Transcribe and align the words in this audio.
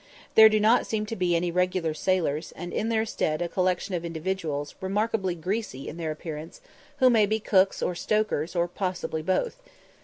There 0.33 0.49
do 0.49 0.59
not 0.59 0.87
seem 0.87 1.05
to 1.05 1.15
be 1.15 1.35
any 1.35 1.51
regular 1.51 1.93
sailors, 1.93 2.51
and 2.53 2.73
in 2.73 2.89
their 2.89 3.05
stead 3.05 3.39
a 3.39 3.47
collection 3.47 3.93
of 3.93 4.03
individuals 4.03 4.73
remarkably 4.81 5.35
greasy 5.35 5.87
in 5.87 5.97
their 5.97 6.09
appearance, 6.09 6.59
who 6.97 7.11
may 7.11 7.27
be 7.27 7.39
cooks 7.39 7.83
or 7.83 7.93
stokers, 7.93 8.55
or 8.55 8.67
possibly 8.67 9.21
both. 9.21 9.61